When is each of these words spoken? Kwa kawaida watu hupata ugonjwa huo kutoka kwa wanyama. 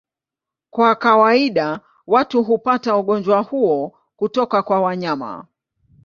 Kwa 0.69 0.95
kawaida 0.95 1.79
watu 2.07 2.43
hupata 2.43 2.97
ugonjwa 2.97 3.41
huo 3.41 3.99
kutoka 4.15 4.63
kwa 4.63 4.81
wanyama. 4.81 5.47